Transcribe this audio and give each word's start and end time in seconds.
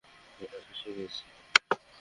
আমরা 0.39 0.59
ফেসে 0.67 0.89
গেছি। 0.97 1.23